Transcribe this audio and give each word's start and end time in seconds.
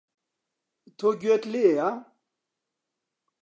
تۆ 0.97 1.07
گوێت 1.21 1.43
لێیە؟ 1.53 1.89